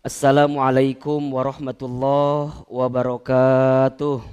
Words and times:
Assalamualaikum 0.00 1.20
warahmatullahi 1.36 2.64
wabarakatuh. 2.72 4.24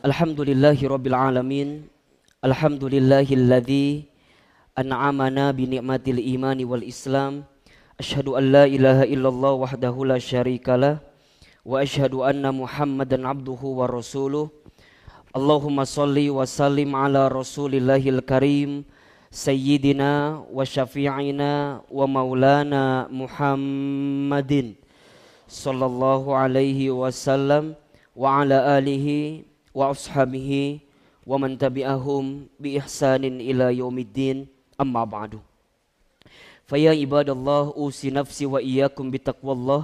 Alhamdulillahi 0.00 0.88
rabbil 0.88 1.12
alamin. 1.12 1.84
Alhamdulillahilladzi 2.40 4.08
an'amana 4.72 5.52
bi 5.52 5.68
ni'matil 5.68 6.16
imani 6.16 6.64
wal 6.64 6.80
islam. 6.80 7.44
Asyhadu 8.00 8.40
an 8.40 8.48
la 8.48 8.64
ilaha 8.64 9.04
illallah 9.04 9.52
wahdahu 9.68 10.08
la 10.08 10.16
syarikalah 10.16 11.04
wa 11.60 11.84
asyhadu 11.84 12.24
anna 12.24 12.48
Muhammadan 12.48 13.28
abduhu 13.28 13.84
wa 13.84 13.84
rasuluh. 13.84 14.48
Allahumma 15.36 15.84
salli 15.84 16.32
wa 16.32 16.48
sallim 16.48 16.96
ala 16.96 17.28
rasulillahil 17.28 18.24
karim 18.24 18.88
سيدنا 19.30 20.44
وشفيعنا 20.52 21.52
ومولانا 21.92 22.84
محمد 23.12 24.52
صلى 25.48 25.86
الله 25.86 26.22
عليه 26.36 26.80
وسلم 26.90 27.64
وعلى 28.16 28.58
آله 28.78 29.06
وأصحابه 29.74 30.80
ومن 31.28 31.50
تبعهم 31.60 32.24
بإحسان 32.60 33.24
إلى 33.24 33.76
يوم 33.76 33.96
الدين. 33.98 34.48
أما 34.80 35.04
بعد. 35.04 35.36
فيا 36.64 36.96
عباد 36.96 37.28
الله 37.30 37.64
أوصي 37.76 38.08
نفسي 38.10 38.46
وإياكم 38.48 39.10
بتقوى 39.12 39.52
الله 39.52 39.82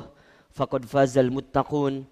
فقد 0.57 0.85
فاز 0.85 1.19
المتقون. 1.19 2.05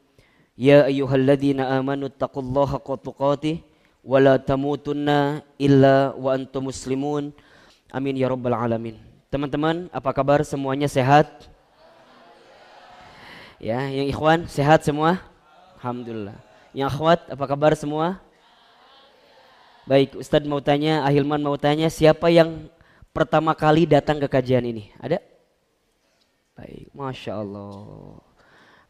يا 0.59 0.85
أيها 0.85 1.17
الذين 1.17 1.61
آمنوا 1.61 2.09
اتقوا 2.13 2.43
الله 2.43 2.67
حق 2.67 2.89
تقاته. 2.95 3.57
Wala 4.03 4.37
tamutunna 4.37 5.47
illa 5.57 6.11
wa 6.19 6.35
antum 6.35 6.69
muslimun. 6.69 7.31
Amin 7.89 8.19
ya 8.19 8.29
rabbal 8.29 8.53
alamin. 8.53 8.99
Teman-teman, 9.31 9.89
apa 9.89 10.11
kabar 10.13 10.45
semuanya 10.45 10.91
sehat? 10.91 11.49
Ya, 13.63 13.79
yang 13.89 14.11
ikhwan 14.11 14.45
sehat 14.51 14.83
semua? 14.83 15.23
Alhamdulillah. 15.79 16.37
Yang 16.75 16.89
akhwat 16.93 17.21
apa 17.31 17.45
kabar 17.47 17.73
semua? 17.79 18.21
Baik, 19.87 20.19
Ustadz 20.19 20.51
mau 20.51 20.61
tanya, 20.61 21.07
Ahilman 21.07 21.43
mau 21.43 21.57
tanya, 21.57 21.89
siapa 21.89 22.31
yang 22.31 22.71
pertama 23.15 23.55
kali 23.55 23.87
datang 23.87 24.19
ke 24.19 24.27
kajian 24.27 24.67
ini? 24.67 24.91
Ada? 24.99 25.23
Baik, 26.59 26.93
Masya 26.93 27.41
Allah 27.41 28.32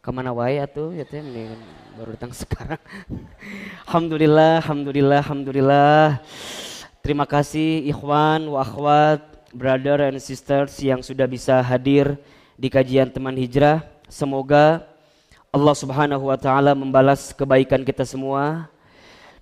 ke 0.03 0.11
mana 0.11 0.35
wae 0.35 0.59
atuh 0.59 0.91
ya 0.91 1.07
teh 1.07 1.23
baru 1.95 2.19
datang 2.19 2.35
sekarang. 2.43 2.83
alhamdulillah, 3.87 4.59
alhamdulillah, 4.59 5.23
alhamdulillah. 5.23 6.19
Terima 7.07 7.23
kasih 7.23 7.87
ikhwan 7.87 8.51
wa 8.51 8.67
akhwat, 8.67 9.23
brother 9.55 10.11
and 10.11 10.19
sisters 10.19 10.75
yang 10.83 11.07
sudah 11.07 11.31
bisa 11.31 11.63
hadir 11.63 12.19
di 12.59 12.67
kajian 12.67 13.15
teman 13.15 13.39
hijrah. 13.39 13.87
Semoga 14.11 14.83
Allah 15.55 15.75
Subhanahu 15.79 16.35
wa 16.35 16.35
taala 16.35 16.75
membalas 16.75 17.31
kebaikan 17.31 17.87
kita 17.87 18.03
semua 18.03 18.67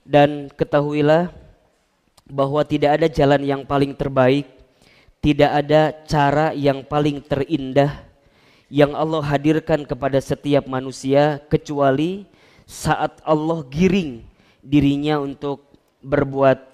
dan 0.05 0.53
ketahuilah 0.61 1.33
bahwa 2.29 2.61
tidak 2.69 3.01
ada 3.01 3.09
jalan 3.09 3.41
yang 3.49 3.65
paling 3.65 3.97
terbaik, 3.97 4.45
tidak 5.25 5.57
ada 5.57 5.97
cara 6.05 6.53
yang 6.53 6.85
paling 6.85 7.25
terindah 7.25 8.10
yang 8.71 8.95
Allah 8.95 9.19
hadirkan 9.27 9.83
kepada 9.83 10.23
setiap 10.23 10.71
manusia 10.71 11.43
kecuali 11.51 12.25
saat 12.71 13.19
Allah 13.27 13.67
giring 13.67 14.23
dirinya 14.63 15.19
untuk 15.19 15.75
berbuat 16.07 16.71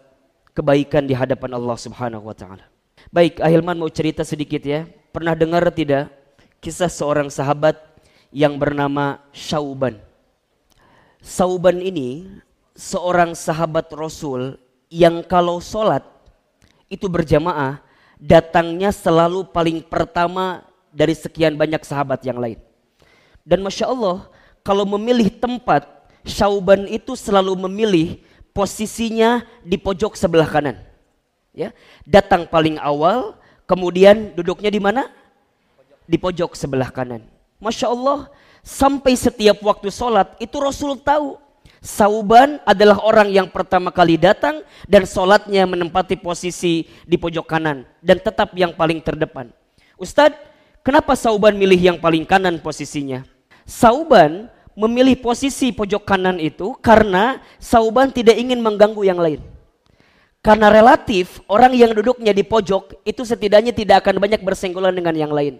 kebaikan 0.53 1.09
di 1.09 1.17
hadapan 1.17 1.57
Allah 1.57 1.77
Subhanahu 1.81 2.29
wa 2.29 2.37
taala. 2.37 2.69
Baik, 3.09 3.41
Ahilman 3.41 3.81
mau 3.81 3.89
cerita 3.89 4.21
sedikit 4.29 4.61
ya. 4.61 4.85
Pernah 5.09 5.33
dengar 5.33 5.65
tidak 5.73 6.13
kisah 6.61 6.93
seorang 6.93 7.33
sahabat 7.33 7.81
yang 8.29 8.61
bernama 8.61 9.25
Syauban? 9.33 9.97
Sauban 11.25 11.81
ini 11.81 12.29
seorang 12.77 13.33
sahabat 13.33 13.89
Rasul 13.97 14.61
yang 14.93 15.25
kalau 15.25 15.65
sholat 15.65 16.05
itu 16.93 17.09
berjamaah 17.09 17.81
datangnya 18.21 18.93
selalu 18.93 19.49
paling 19.49 19.81
pertama 19.81 20.66
dari 20.97 21.13
sekian 21.13 21.61
banyak 21.61 21.85
sahabat 21.85 22.25
yang 22.25 22.41
lain. 22.41 22.57
Dan 23.45 23.61
Masya 23.61 23.93
Allah, 23.93 24.33
kalau 24.65 24.89
memilih 24.89 25.29
tempat, 25.29 25.85
Syauban 26.25 26.89
itu 26.89 27.13
selalu 27.15 27.55
memilih 27.69 28.19
posisinya 28.57 29.45
di 29.61 29.77
pojok 29.77 30.17
sebelah 30.17 30.49
kanan. 30.49 30.81
Ya, 31.53 31.77
datang 32.09 32.49
paling 32.49 32.81
awal, 32.81 33.37
kemudian 33.69 34.33
duduknya 34.33 34.73
di 34.73 34.81
mana? 34.81 35.13
Di 36.09 36.17
pojok 36.17 36.57
sebelah 36.57 36.89
kanan. 36.89 37.23
Masya 37.61 37.93
Allah, 37.93 38.33
sampai 38.65 39.15
setiap 39.15 39.61
waktu 39.61 39.93
sholat 39.93 40.35
itu 40.41 40.57
Rasul 40.59 40.99
tahu 40.99 41.39
Sauban 41.87 42.59
adalah 42.67 42.99
orang 43.07 43.31
yang 43.31 43.47
pertama 43.47 43.95
kali 43.95 44.19
datang 44.19 44.67
dan 44.91 45.07
sholatnya 45.07 45.71
menempati 45.71 46.19
posisi 46.19 46.83
di 47.07 47.15
pojok 47.15 47.47
kanan 47.47 47.87
dan 48.03 48.19
tetap 48.19 48.51
yang 48.59 48.75
paling 48.75 48.99
terdepan. 48.99 49.55
Ustadz, 49.95 50.35
Kenapa 50.87 51.19
Sauban 51.19 51.59
milih 51.59 51.83
yang 51.83 51.99
paling 51.99 52.23
kanan 52.23 52.63
posisinya? 52.63 53.27
Sauban 53.67 54.47
memilih 54.79 55.19
posisi 55.19 55.75
pojok 55.75 56.07
kanan 56.07 56.39
itu 56.39 56.79
karena 56.79 57.43
Sauban 57.59 58.15
tidak 58.15 58.39
ingin 58.39 58.63
mengganggu 58.63 59.03
yang 59.03 59.19
lain. 59.19 59.43
Karena 60.39 60.71
relatif 60.71 61.43
orang 61.51 61.75
yang 61.75 61.91
duduknya 61.91 62.31
di 62.31 62.47
pojok 62.47 63.03
itu 63.03 63.27
setidaknya 63.27 63.75
tidak 63.75 64.07
akan 64.07 64.23
banyak 64.23 64.39
bersenggolan 64.47 64.95
dengan 64.95 65.11
yang 65.19 65.35
lain. 65.35 65.59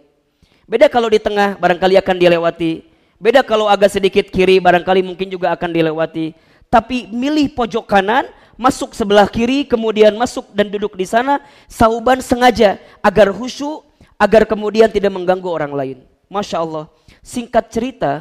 Beda 0.63 0.87
kalau 0.87 1.11
di 1.11 1.19
tengah 1.19 1.59
barangkali 1.59 1.99
akan 1.99 2.17
dilewati. 2.23 2.87
Beda 3.19 3.43
kalau 3.43 3.67
agak 3.67 3.99
sedikit 3.99 4.31
kiri 4.31 4.63
barangkali 4.63 5.03
mungkin 5.03 5.27
juga 5.27 5.51
akan 5.59 5.75
dilewati. 5.75 6.39
Tapi 6.71 7.11
milih 7.11 7.51
pojok 7.51 7.83
kanan, 7.83 8.31
masuk 8.55 8.95
sebelah 8.95 9.27
kiri, 9.27 9.67
kemudian 9.67 10.15
masuk 10.15 10.55
dan 10.55 10.71
duduk 10.71 10.95
di 10.95 11.03
sana. 11.03 11.43
Sauban 11.67 12.23
sengaja 12.23 12.79
agar 13.03 13.35
khusyuk 13.35 13.86
agar 14.17 14.49
kemudian 14.49 14.89
tidak 14.89 15.13
mengganggu 15.13 15.49
orang 15.49 15.73
lain. 15.73 15.99
Masya 16.27 16.61
Allah. 16.61 16.91
Singkat 17.23 17.65
cerita, 17.71 18.13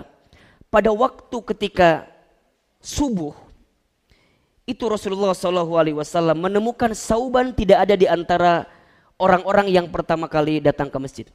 pada 0.70 0.92
waktu 0.92 1.38
ketika 1.56 2.06
subuh, 2.84 3.34
itu 4.66 4.82
Rasulullah 4.90 5.34
SAW 5.38 6.34
menemukan 6.34 6.92
sauban 6.98 7.54
tidak 7.54 7.86
ada 7.86 7.96
di 7.96 8.10
antara 8.10 8.66
orang-orang 9.22 9.70
yang 9.70 9.88
pertama 9.94 10.26
kali 10.26 10.58
datang 10.58 10.90
ke 10.90 10.98
masjid. 10.98 11.28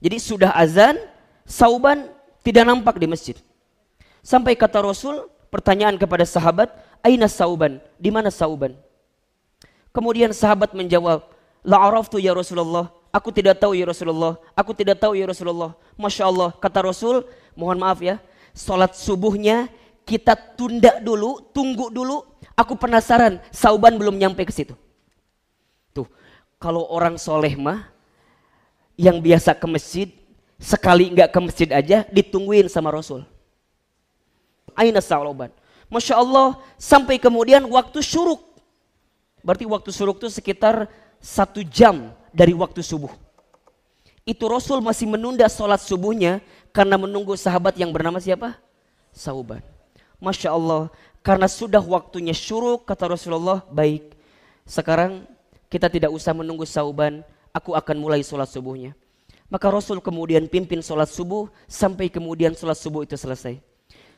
Jadi 0.00 0.16
sudah 0.20 0.52
azan, 0.56 0.96
sauban 1.44 2.08
tidak 2.44 2.68
nampak 2.68 2.96
di 3.00 3.08
masjid. 3.08 3.36
Sampai 4.20 4.56
kata 4.56 4.84
Rasul, 4.84 5.28
pertanyaan 5.48 5.96
kepada 5.96 6.24
sahabat, 6.24 6.72
Aina 7.00 7.28
sauban? 7.28 7.80
Di 7.96 8.12
mana 8.12 8.28
sauban? 8.28 8.76
Kemudian 9.90 10.36
sahabat 10.36 10.76
menjawab, 10.76 11.24
La 11.64 11.80
araftu 11.80 12.20
ya 12.20 12.32
Rasulullah, 12.36 12.92
Aku 13.10 13.34
tidak 13.34 13.58
tahu 13.58 13.74
ya 13.74 13.90
Rasulullah. 13.90 14.38
Aku 14.54 14.70
tidak 14.70 15.02
tahu 15.02 15.18
ya 15.18 15.26
Rasulullah. 15.26 15.74
Masya 15.98 16.30
Allah. 16.30 16.54
Kata 16.62 16.86
Rasul, 16.86 17.26
mohon 17.58 17.78
maaf 17.78 17.98
ya. 17.98 18.22
Sholat 18.54 18.94
subuhnya 18.94 19.66
kita 20.06 20.34
tunda 20.34 21.02
dulu, 21.02 21.42
tunggu 21.50 21.90
dulu. 21.90 22.22
Aku 22.54 22.78
penasaran, 22.78 23.42
Sauban 23.50 23.98
belum 23.98 24.14
nyampe 24.14 24.46
ke 24.46 24.52
situ. 24.54 24.74
Tuh, 25.94 26.06
kalau 26.58 26.86
orang 26.90 27.18
soleh 27.18 27.54
mah, 27.58 27.88
yang 29.00 29.18
biasa 29.18 29.56
ke 29.56 29.66
masjid, 29.70 30.08
sekali 30.60 31.08
nggak 31.08 31.32
ke 31.32 31.38
masjid 31.40 31.68
aja, 31.72 32.04
ditungguin 32.12 32.68
sama 32.68 32.92
Rasul. 32.92 33.24
Aina 34.76 35.00
Sauban. 35.00 35.50
Masya 35.90 36.20
Allah, 36.20 36.60
sampai 36.78 37.18
kemudian 37.18 37.64
waktu 37.66 37.98
syuruk. 38.04 38.44
Berarti 39.40 39.64
waktu 39.64 39.90
syuruk 39.90 40.20
itu 40.20 40.28
sekitar 40.28 40.86
satu 41.20 41.60
jam 41.62 42.10
dari 42.32 42.56
waktu 42.56 42.80
subuh. 42.80 43.12
Itu 44.24 44.48
Rasul 44.48 44.80
masih 44.80 45.06
menunda 45.06 45.46
sholat 45.46 45.80
subuhnya 45.84 46.40
karena 46.72 46.96
menunggu 46.96 47.36
sahabat 47.36 47.76
yang 47.76 47.92
bernama 47.92 48.20
siapa? 48.20 48.56
Sauban. 49.12 49.60
Masya 50.20 50.52
Allah, 50.52 50.92
karena 51.24 51.48
sudah 51.48 51.80
waktunya 51.80 52.36
syuruk, 52.36 52.84
kata 52.84 53.08
Rasulullah, 53.08 53.64
baik. 53.72 54.12
Sekarang 54.68 55.24
kita 55.72 55.88
tidak 55.88 56.12
usah 56.12 56.36
menunggu 56.36 56.68
sauban, 56.68 57.24
aku 57.52 57.72
akan 57.72 57.96
mulai 57.96 58.20
sholat 58.20 58.48
subuhnya. 58.48 58.92
Maka 59.50 59.66
Rasul 59.66 59.98
kemudian 59.98 60.46
pimpin 60.46 60.78
sholat 60.78 61.10
subuh 61.10 61.50
sampai 61.66 62.06
kemudian 62.06 62.54
sholat 62.54 62.78
subuh 62.78 63.02
itu 63.02 63.18
selesai. 63.18 63.58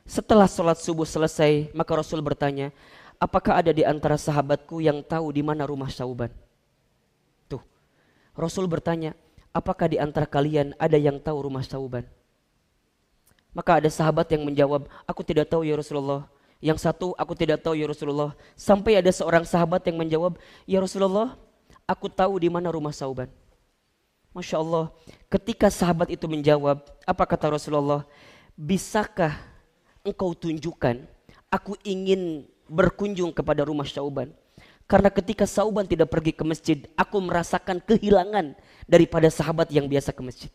Setelah 0.05 0.51
sholat 0.51 0.83
subuh 0.83 1.07
selesai, 1.07 1.71
maka 1.73 1.95
Rasul 1.95 2.21
bertanya, 2.21 2.75
apakah 3.23 3.63
ada 3.63 3.71
di 3.71 3.87
antara 3.87 4.19
sahabatku 4.19 4.83
yang 4.83 5.01
tahu 5.01 5.31
di 5.31 5.41
mana 5.47 5.63
rumah 5.63 5.89
Sauban? 5.89 6.29
Rasul 8.33 8.65
bertanya, 8.69 9.13
apakah 9.53 9.89
di 9.89 10.01
antara 10.01 10.25
kalian 10.25 10.73
ada 10.81 10.97
yang 10.97 11.21
tahu 11.21 11.49
rumah 11.49 11.65
Sauban? 11.65 12.09
Maka 13.53 13.85
ada 13.85 13.89
sahabat 13.93 14.33
yang 14.33 14.49
menjawab, 14.49 14.89
aku 15.05 15.21
tidak 15.21 15.53
tahu 15.53 15.63
ya 15.69 15.77
Rasulullah. 15.77 16.25
Yang 16.63 16.89
satu, 16.89 17.13
aku 17.19 17.37
tidak 17.37 17.61
tahu 17.61 17.77
ya 17.77 17.85
Rasulullah. 17.85 18.33
Sampai 18.57 18.97
ada 18.97 19.11
seorang 19.13 19.45
sahabat 19.45 19.85
yang 19.85 20.01
menjawab, 20.01 20.41
ya 20.65 20.81
Rasulullah, 20.81 21.37
aku 21.85 22.09
tahu 22.09 22.41
di 22.41 22.49
mana 22.49 22.73
rumah 22.73 22.95
Sauban. 22.97 23.29
Masya 24.33 24.65
Allah. 24.65 24.89
Ketika 25.29 25.69
sahabat 25.69 26.09
itu 26.09 26.25
menjawab, 26.25 26.81
apa 27.05 27.25
kata 27.29 27.53
Rasulullah? 27.53 28.09
Bisakah 28.57 29.37
engkau 30.01 30.33
tunjukkan, 30.33 31.05
aku 31.53 31.77
ingin 31.85 32.49
berkunjung 32.73 33.37
kepada 33.37 33.69
rumah 33.69 33.85
Syauban. 33.85 34.33
Karena 34.87 35.09
ketika 35.09 35.49
Sauban 35.49 35.89
tidak 35.89 36.13
pergi 36.13 36.37
ke 36.37 36.45
masjid, 36.45 36.79
aku 36.99 37.17
merasakan 37.23 37.81
kehilangan 37.81 38.53
daripada 38.85 39.31
sahabat 39.33 39.73
yang 39.73 39.89
biasa 39.89 40.13
ke 40.13 40.21
masjid. 40.21 40.51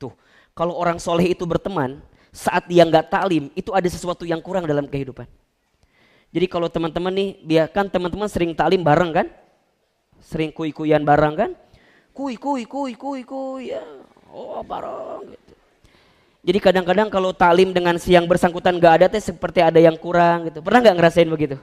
Tuh, 0.00 0.12
kalau 0.56 0.74
orang 0.74 0.98
soleh 0.98 1.30
itu 1.30 1.46
berteman, 1.46 2.02
saat 2.34 2.66
dia 2.66 2.82
nggak 2.82 3.12
taklim, 3.12 3.52
itu 3.54 3.70
ada 3.70 3.86
sesuatu 3.86 4.26
yang 4.26 4.42
kurang 4.42 4.66
dalam 4.66 4.90
kehidupan. 4.90 5.30
Jadi 6.28 6.46
kalau 6.50 6.68
teman-teman 6.68 7.12
nih, 7.14 7.28
biarkan 7.40 7.88
teman-teman 7.88 8.28
sering 8.28 8.52
taklim 8.52 8.84
bareng 8.84 9.14
kan? 9.14 9.26
Sering 10.20 10.52
kui-kuyan 10.52 11.06
bareng 11.06 11.34
kan? 11.38 11.50
Kui, 12.12 12.34
kui, 12.34 12.66
kui, 12.66 12.92
kui, 12.98 13.22
kui, 13.22 13.72
ya. 13.72 13.80
Oh 14.28 14.60
bareng 14.60 15.32
gitu. 15.32 15.52
Jadi 16.48 16.58
kadang-kadang 16.62 17.08
kalau 17.08 17.30
taklim 17.32 17.72
dengan 17.72 17.96
siang 18.00 18.24
bersangkutan 18.24 18.76
nggak 18.76 18.94
ada 19.02 19.06
teh 19.08 19.20
seperti 19.20 19.60
ada 19.60 19.80
yang 19.80 19.96
kurang 19.96 20.48
gitu. 20.48 20.60
Pernah 20.60 20.80
nggak 20.84 20.96
ngerasain 20.96 21.28
begitu? 21.28 21.56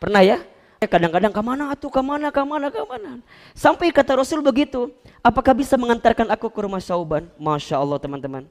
Pernah 0.00 0.20
ya? 0.24 0.38
Eh, 0.84 0.88
kadang-kadang 0.88 1.32
ke 1.32 1.40
mana 1.40 1.72
atuh, 1.72 1.88
ke 1.88 2.02
mana, 2.04 2.28
ke 2.28 2.44
mana, 2.44 2.68
ke 2.68 2.84
mana. 2.84 3.24
Sampai 3.56 3.88
kata 3.88 4.20
Rasul 4.20 4.44
begitu. 4.44 4.92
Apakah 5.24 5.56
bisa 5.56 5.80
mengantarkan 5.80 6.28
aku 6.28 6.52
ke 6.52 6.60
rumah 6.60 6.76
Sauban? 6.84 7.24
Masya 7.40 7.80
Allah 7.80 7.96
teman-teman. 7.96 8.44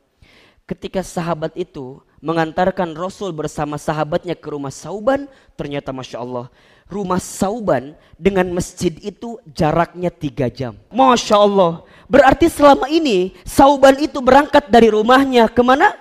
Ketika 0.65 1.05
sahabat 1.05 1.53
itu 1.53 2.01
mengantarkan 2.25 2.97
Rasul 2.97 3.29
bersama 3.37 3.77
sahabatnya 3.77 4.33
ke 4.33 4.49
rumah 4.49 4.73
Sauban. 4.73 5.29
Ternyata 5.53 5.93
Masya 5.93 6.25
Allah. 6.25 6.49
Rumah 6.89 7.21
Sauban 7.21 7.93
dengan 8.17 8.49
masjid 8.49 8.97
itu 9.05 9.37
jaraknya 9.53 10.09
tiga 10.09 10.49
jam. 10.49 10.73
Masya 10.89 11.37
Allah. 11.37 11.85
Berarti 12.09 12.49
selama 12.49 12.89
ini 12.89 13.37
Sauban 13.45 14.01
itu 14.01 14.17
berangkat 14.25 14.73
dari 14.73 14.89
rumahnya 14.89 15.53
ke 15.53 15.61
mana? 15.61 15.93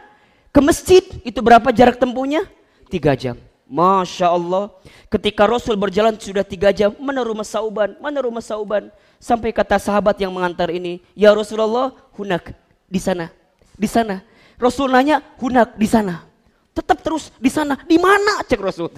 Ke 0.49 0.65
masjid. 0.65 1.05
Itu 1.29 1.45
berapa 1.45 1.69
jarak 1.77 2.01
tempuhnya? 2.01 2.49
Tiga 2.89 3.13
jam. 3.13 3.37
Masya 3.73 4.29
Allah. 4.29 4.69
Ketika 5.09 5.49
Rasul 5.49 5.81
berjalan 5.81 6.13
sudah 6.21 6.45
tiga 6.45 6.69
jam, 6.77 6.93
mana 7.01 7.25
rumah 7.25 7.49
Sauban, 7.49 7.97
mana 8.05 8.21
rumah 8.21 8.45
Sauban. 8.45 8.93
Sampai 9.17 9.49
kata 9.49 9.81
sahabat 9.81 10.21
yang 10.21 10.29
mengantar 10.29 10.69
ini, 10.69 11.01
Ya 11.17 11.33
Rasulullah, 11.33 11.97
hunak, 12.13 12.53
di 12.85 13.01
sana, 13.01 13.33
di 13.73 13.89
sana. 13.89 14.21
Rasul 14.61 14.93
nanya, 14.93 15.25
hunak, 15.41 15.81
di 15.81 15.89
sana. 15.89 16.29
Tetap 16.77 17.01
terus 17.01 17.33
di 17.41 17.49
sana, 17.49 17.81
di 17.89 17.97
mana 17.97 18.45
cek 18.45 18.61
Rasul. 18.61 18.93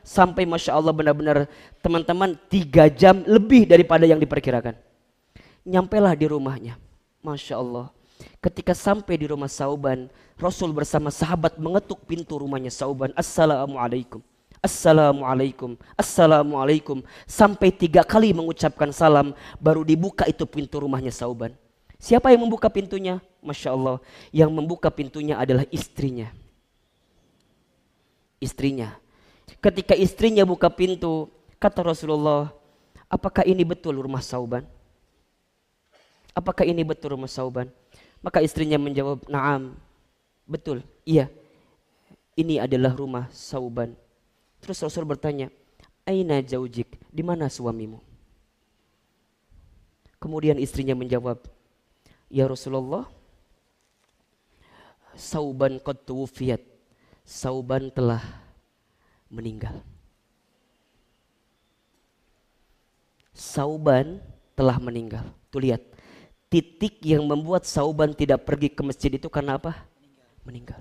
Sampai 0.00 0.48
Masya 0.48 0.72
Allah 0.72 0.96
benar-benar 0.96 1.44
teman-teman 1.84 2.40
tiga 2.48 2.88
jam 2.88 3.20
lebih 3.26 3.68
daripada 3.68 4.08
yang 4.08 4.22
diperkirakan. 4.22 4.78
Nyampailah 5.66 6.14
di 6.16 6.26
rumahnya. 6.30 6.80
Masya 7.20 7.58
Allah. 7.58 7.95
Ketika 8.46 8.78
sampai 8.78 9.18
di 9.18 9.26
rumah 9.26 9.50
Sauban, 9.50 10.06
Rasul 10.38 10.70
bersama 10.70 11.10
sahabat 11.10 11.58
mengetuk 11.58 12.06
pintu 12.06 12.38
rumahnya 12.38 12.70
Sauban. 12.70 13.10
Assalamualaikum. 13.18 14.22
Assalamualaikum. 14.62 15.74
Assalamualaikum. 15.98 17.02
Sampai 17.26 17.74
tiga 17.74 18.06
kali 18.06 18.30
mengucapkan 18.30 18.94
salam, 18.94 19.34
baru 19.58 19.82
dibuka 19.82 20.30
itu 20.30 20.46
pintu 20.46 20.78
rumahnya 20.78 21.10
Sauban. 21.10 21.58
Siapa 21.98 22.30
yang 22.30 22.46
membuka 22.46 22.70
pintunya? 22.70 23.18
Masya 23.42 23.74
Allah. 23.74 23.98
Yang 24.30 24.50
membuka 24.54 24.94
pintunya 24.94 25.34
adalah 25.34 25.66
istrinya. 25.74 26.30
Istrinya. 28.38 28.94
Ketika 29.58 29.98
istrinya 29.98 30.46
buka 30.46 30.70
pintu, 30.70 31.26
kata 31.58 31.82
Rasulullah, 31.82 32.54
apakah 33.10 33.42
ini 33.42 33.66
betul 33.66 33.98
rumah 33.98 34.22
Sauban? 34.22 34.62
Apakah 36.30 36.62
ini 36.62 36.86
betul 36.86 37.18
rumah 37.18 37.26
Sauban? 37.32 37.74
Maka 38.26 38.42
istrinya 38.42 38.74
menjawab, 38.74 39.22
"Na'am." 39.30 39.78
Betul, 40.50 40.82
iya. 41.06 41.30
Ini 42.34 42.58
adalah 42.58 42.90
rumah 42.98 43.30
Sauban. 43.30 43.94
Terus 44.58 44.82
Rasul 44.82 45.06
bertanya, 45.06 45.46
"Aina 46.02 46.42
jaujik?" 46.42 46.98
Di 47.06 47.22
mana 47.22 47.46
suamimu? 47.46 48.02
Kemudian 50.18 50.58
istrinya 50.58 50.98
menjawab, 50.98 51.38
"Ya 52.26 52.50
Rasulullah, 52.50 53.06
Sauban 55.14 55.78
qad 55.78 56.02
tuwfiyat." 56.02 56.66
Sauban 57.22 57.94
telah 57.94 58.22
meninggal. 59.30 59.86
Sauban 63.30 64.18
telah 64.58 64.82
meninggal. 64.82 65.30
Tuh 65.50 65.62
lihat, 65.62 65.82
titik 66.46 67.02
yang 67.02 67.26
membuat 67.26 67.66
Sauban 67.66 68.14
tidak 68.14 68.46
pergi 68.46 68.70
ke 68.70 68.82
masjid 68.82 69.10
itu 69.10 69.26
karena 69.26 69.58
apa? 69.58 69.74
Meninggal. 70.46 70.78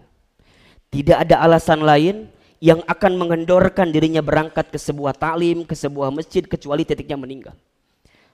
Tidak 0.94 1.18
ada 1.28 1.42
alasan 1.42 1.82
lain 1.82 2.30
yang 2.64 2.80
akan 2.88 3.20
mengendorkan 3.20 3.92
dirinya 3.92 4.24
berangkat 4.24 4.72
ke 4.72 4.80
sebuah 4.80 5.14
taklim, 5.18 5.68
ke 5.68 5.76
sebuah 5.76 6.10
masjid 6.14 6.46
kecuali 6.46 6.88
titiknya 6.88 7.20
meninggal. 7.20 7.56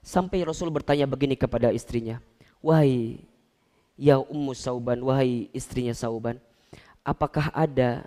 Sampai 0.01 0.45
Rasul 0.45 0.69
bertanya 0.69 1.05
begini 1.09 1.37
kepada 1.37 1.73
istrinya, 1.73 2.21
"Wahai 2.61 3.21
ya 3.97 4.17
Ummu 4.21 4.53
Sauban, 4.53 5.01
wahai 5.01 5.49
istrinya 5.53 5.93
Sauban, 5.93 6.37
apakah 7.05 7.49
ada 7.53 8.05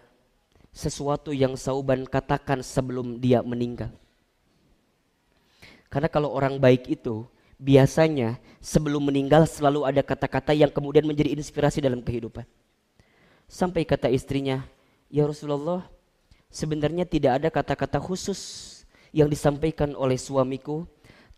sesuatu 0.75 1.31
yang 1.31 1.55
Sauban 1.55 2.03
katakan 2.06 2.62
sebelum 2.62 3.19
dia 3.19 3.43
meninggal?" 3.43 3.91
Karena 5.91 6.11
kalau 6.11 6.35
orang 6.35 6.59
baik 6.59 6.91
itu 6.91 7.27
biasanya 7.59 8.39
sebelum 8.59 9.05
meninggal 9.05 9.47
selalu 9.47 9.87
ada 9.87 10.03
kata-kata 10.03 10.56
yang 10.56 10.73
kemudian 10.73 11.05
menjadi 11.05 11.37
inspirasi 11.37 11.85
dalam 11.85 12.01
kehidupan. 12.01 12.47
Sampai 13.45 13.85
kata 13.85 14.09
istrinya, 14.09 14.65
"Ya 15.12 15.29
Rasulullah, 15.29 15.85
sebenarnya 16.49 17.05
tidak 17.05 17.33
ada 17.43 17.49
kata-kata 17.53 18.01
khusus 18.01 18.41
yang 19.15 19.29
disampaikan 19.29 19.93
oleh 19.95 20.19
suamiku, 20.19 20.89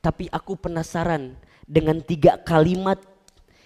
tapi 0.00 0.30
aku 0.30 0.56
penasaran 0.56 1.34
dengan 1.66 1.98
tiga 2.00 2.38
kalimat 2.40 3.02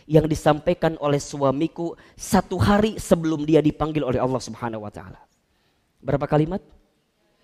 yang 0.08 0.26
disampaikan 0.26 0.98
oleh 0.98 1.22
suamiku 1.22 1.94
satu 2.18 2.58
hari 2.58 2.98
sebelum 2.98 3.46
dia 3.46 3.62
dipanggil 3.62 4.02
oleh 4.02 4.18
Allah 4.18 4.40
Subhanahu 4.42 4.82
wa 4.82 4.90
taala." 4.90 5.20
Berapa 6.00 6.24
kalimat? 6.24 6.64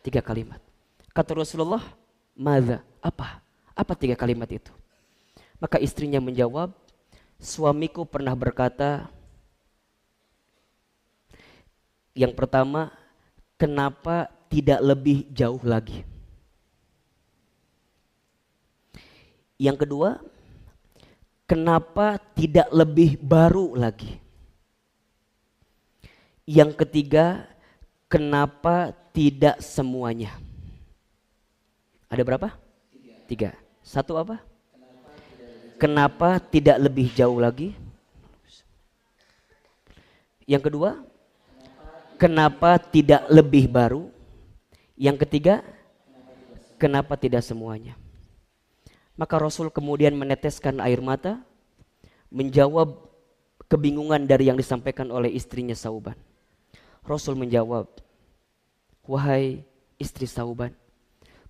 Tiga 0.00 0.24
kalimat. 0.24 0.58
Kata 1.12 1.36
Rasulullah, 1.36 1.84
"Madza?" 2.32 2.80
Apa? 3.04 3.44
Apa 3.76 3.92
tiga 3.92 4.16
kalimat 4.16 4.48
itu? 4.48 4.72
Maka 5.56 5.80
istrinya 5.80 6.20
menjawab, 6.20 6.72
suamiku 7.40 8.04
pernah 8.04 8.36
berkata, 8.36 9.08
yang 12.16 12.32
pertama, 12.32 12.92
kenapa 13.60 14.28
tidak 14.48 14.80
lebih 14.80 15.28
jauh 15.32 15.60
lagi? 15.64 16.04
Yang 19.56 19.88
kedua, 19.88 20.20
kenapa 21.48 22.20
tidak 22.36 22.68
lebih 22.68 23.16
baru 23.16 23.72
lagi? 23.76 24.20
Yang 26.46 26.78
ketiga, 26.84 27.48
kenapa 28.06 28.94
tidak 29.10 29.58
semuanya? 29.64 30.36
Ada 32.06 32.22
berapa? 32.22 32.54
Tiga. 33.26 33.50
Satu 33.82 34.14
apa? 34.14 34.45
Kenapa 35.76 36.40
tidak 36.40 36.80
lebih 36.80 37.12
jauh 37.12 37.36
lagi? 37.36 37.76
Yang 40.48 40.72
kedua, 40.72 41.04
kenapa 42.16 42.80
tidak 42.80 43.28
lebih 43.28 43.68
baru? 43.68 44.08
Yang 44.96 45.28
ketiga, 45.28 45.60
kenapa 46.80 47.20
tidak 47.20 47.44
semuanya? 47.44 47.92
Maka 49.20 49.36
Rasul 49.36 49.68
kemudian 49.68 50.16
meneteskan 50.16 50.80
air 50.80 51.04
mata, 51.04 51.44
menjawab 52.32 52.96
kebingungan 53.68 54.24
dari 54.24 54.48
yang 54.48 54.56
disampaikan 54.56 55.12
oleh 55.12 55.28
istrinya 55.28 55.76
Sauban. 55.76 56.16
Rasul 57.04 57.36
menjawab, 57.36 57.84
Wahai 59.04 59.60
istri 60.00 60.24
Sauban, 60.24 60.72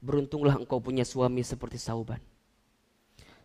beruntunglah 0.02 0.58
engkau 0.58 0.82
punya 0.82 1.06
suami 1.06 1.46
seperti 1.46 1.78
Sauban 1.78 2.18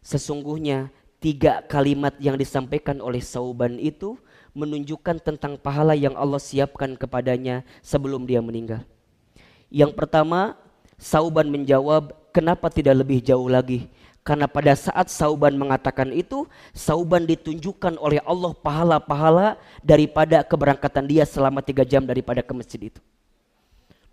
Sesungguhnya 0.01 0.89
tiga 1.21 1.61
kalimat 1.69 2.17
yang 2.17 2.33
disampaikan 2.33 2.97
oleh 2.99 3.21
Sauban 3.21 3.77
itu 3.77 4.17
menunjukkan 4.57 5.21
tentang 5.21 5.55
pahala 5.55 5.95
yang 5.95 6.17
Allah 6.17 6.41
siapkan 6.41 6.97
kepadanya 6.97 7.63
sebelum 7.85 8.25
dia 8.25 8.41
meninggal. 8.43 8.83
Yang 9.71 9.95
pertama, 9.95 10.59
Sauban 10.99 11.47
menjawab, 11.47 12.11
kenapa 12.35 12.67
tidak 12.67 13.05
lebih 13.05 13.23
jauh 13.23 13.47
lagi? 13.47 13.87
Karena 14.21 14.45
pada 14.45 14.77
saat 14.77 15.09
Sauban 15.09 15.57
mengatakan 15.57 16.13
itu, 16.13 16.45
Sauban 16.75 17.25
ditunjukkan 17.25 17.97
oleh 17.97 18.21
Allah 18.21 18.53
pahala-pahala 18.53 19.57
daripada 19.81 20.45
keberangkatan 20.45 21.09
dia 21.09 21.25
selama 21.25 21.63
tiga 21.65 21.81
jam 21.81 22.05
daripada 22.05 22.45
ke 22.45 22.53
masjid 22.53 22.91
itu. 22.91 23.01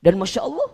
Dan 0.00 0.16
Masya 0.16 0.47
Allah, 0.47 0.68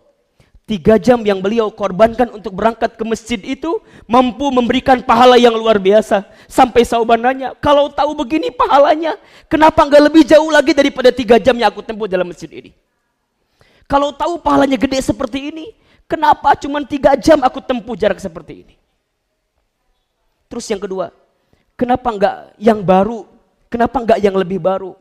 Tiga 0.65 0.97
jam 0.97 1.21
yang 1.21 1.45
beliau 1.45 1.69
korbankan 1.69 2.33
untuk 2.33 2.57
berangkat 2.57 2.97
ke 2.97 3.05
masjid 3.05 3.37
itu 3.37 3.85
mampu 4.09 4.49
memberikan 4.49 4.97
pahala 5.05 5.37
yang 5.37 5.53
luar 5.53 5.77
biasa. 5.77 6.25
Sampai 6.49 6.89
sauban 6.89 7.21
nanya, 7.21 7.53
kalau 7.61 7.93
tahu 7.93 8.17
begini 8.17 8.49
pahalanya, 8.49 9.21
kenapa 9.45 9.85
nggak 9.85 10.03
lebih 10.09 10.25
jauh 10.25 10.49
lagi 10.49 10.73
daripada 10.73 11.13
tiga 11.13 11.37
jam 11.37 11.53
yang 11.61 11.69
aku 11.69 11.85
tempuh 11.85 12.09
dalam 12.09 12.25
masjid 12.25 12.49
ini? 12.49 12.73
Kalau 13.85 14.17
tahu 14.17 14.41
pahalanya 14.41 14.81
gede 14.81 15.05
seperti 15.05 15.53
ini, 15.53 15.77
kenapa 16.09 16.57
cuma 16.57 16.81
tiga 16.81 17.13
jam 17.13 17.45
aku 17.45 17.61
tempuh 17.61 17.93
jarak 17.93 18.17
seperti 18.17 18.65
ini? 18.65 18.75
Terus 20.49 20.65
yang 20.73 20.81
kedua, 20.81 21.13
kenapa 21.77 22.09
nggak 22.09 22.37
yang 22.57 22.81
baru? 22.81 23.29
Kenapa 23.69 24.01
nggak 24.01 24.17
yang 24.17 24.33
lebih 24.33 24.65
baru? 24.65 24.97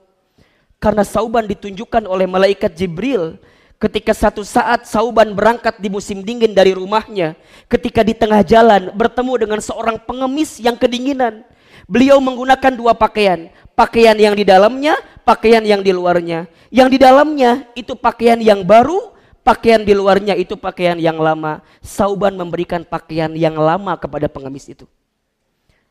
Karena 0.75 1.07
sauban 1.07 1.47
ditunjukkan 1.47 2.03
oleh 2.03 2.27
malaikat 2.27 2.75
Jibril 2.75 3.39
Ketika 3.81 4.15
satu 4.15 4.47
saat 4.47 4.87
Sauban 4.87 5.35
berangkat 5.35 5.75
di 5.81 5.91
musim 5.91 6.23
dingin 6.23 6.55
dari 6.55 6.71
rumahnya, 6.71 7.35
ketika 7.67 7.99
di 7.99 8.15
tengah 8.15 8.39
jalan 8.45 8.95
bertemu 8.95 9.33
dengan 9.43 9.59
seorang 9.59 9.99
pengemis 9.99 10.61
yang 10.61 10.79
kedinginan. 10.79 11.43
Beliau 11.83 12.15
menggunakan 12.23 12.71
dua 12.79 12.95
pakaian, 12.95 13.51
pakaian 13.75 14.15
yang 14.15 14.39
di 14.39 14.47
dalamnya, 14.47 14.95
pakaian 15.27 15.59
yang 15.59 15.83
di 15.83 15.91
luarnya. 15.91 16.47
Yang 16.71 16.95
di 16.95 16.97
dalamnya 17.03 17.67
itu 17.75 17.91
pakaian 17.91 18.39
yang 18.39 18.63
baru, 18.63 19.11
pakaian 19.43 19.83
di 19.83 19.91
luarnya 19.91 20.31
itu 20.39 20.55
pakaian 20.55 20.95
yang 20.95 21.19
lama. 21.19 21.59
Sauban 21.83 22.39
memberikan 22.39 22.87
pakaian 22.87 23.35
yang 23.35 23.59
lama 23.59 23.99
kepada 23.99 24.31
pengemis 24.31 24.71
itu. 24.71 24.87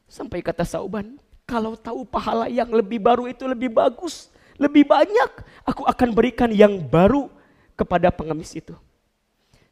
Sampai 0.09 0.41
kata 0.41 0.65
Sauban, 0.65 1.21
kalau 1.45 1.77
tahu 1.77 2.09
pahala 2.09 2.49
yang 2.49 2.73
lebih 2.73 2.97
baru 2.97 3.29
itu 3.29 3.45
lebih 3.45 3.69
bagus, 3.69 4.33
lebih 4.57 4.89
banyak, 4.89 5.31
aku 5.69 5.85
akan 5.85 6.09
berikan 6.17 6.49
yang 6.49 6.81
baru 6.81 7.29
kepada 7.75 8.13
pengemis 8.13 8.53
itu. 8.57 8.77